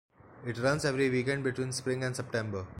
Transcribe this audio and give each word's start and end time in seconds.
It 0.47 0.57
runs 0.57 0.83
every 0.83 1.11
weekend 1.11 1.43
between 1.43 1.71
spring 1.71 2.03
and 2.03 2.15
September. 2.15 2.65